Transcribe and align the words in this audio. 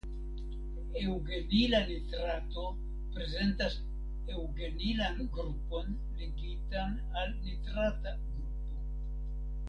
Eŭgenila 0.99 1.81
nitrato 1.89 2.63
prezentas 3.17 3.75
eŭgenilan 4.37 5.21
grupon 5.35 5.93
ligitan 6.23 6.97
al 7.21 7.29
nitrata 7.43 8.15
grupo. 8.23 8.81